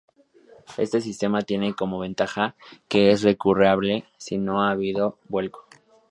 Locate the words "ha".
4.63-4.71